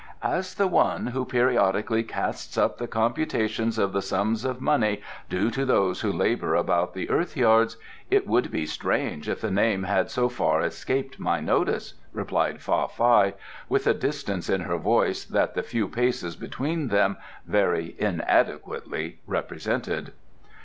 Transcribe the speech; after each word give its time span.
"As 0.23 0.55
the 0.55 0.65
one 0.65 1.05
who 1.05 1.25
periodically 1.25 2.01
casts 2.01 2.57
up 2.57 2.79
the 2.79 2.87
computations 2.87 3.77
of 3.77 3.93
the 3.93 4.01
sums 4.01 4.43
of 4.45 4.59
money 4.59 5.03
due 5.29 5.51
to 5.51 5.63
those 5.63 6.01
who 6.01 6.11
labour 6.11 6.55
about 6.55 6.95
the 6.95 7.07
earth 7.11 7.37
yards, 7.37 7.77
it 8.09 8.25
would 8.25 8.49
be 8.49 8.65
strange 8.65 9.29
if 9.29 9.41
the 9.41 9.51
name 9.51 9.83
had 9.83 10.09
so 10.09 10.27
far 10.27 10.63
escaped 10.63 11.19
my 11.19 11.39
notice," 11.39 11.93
replied 12.13 12.63
Fa 12.63 12.87
Fai, 12.87 13.35
with 13.69 13.85
a 13.85 13.93
distance 13.93 14.49
in 14.49 14.61
her 14.61 14.79
voice 14.79 15.23
that 15.23 15.53
the 15.53 15.61
few 15.61 15.87
paces 15.87 16.35
between 16.35 16.87
them 16.87 17.17
very 17.45 17.95
inadequately 17.99 19.19
represented. 19.27 20.13